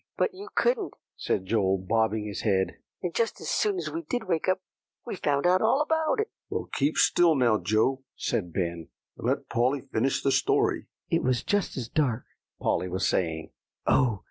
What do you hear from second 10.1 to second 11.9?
the story." "It was just as